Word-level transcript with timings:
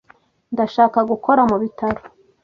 Ndashaka 0.53 0.99
gukora 1.11 1.41
mu 1.49 1.55
bitaro. 1.63 2.01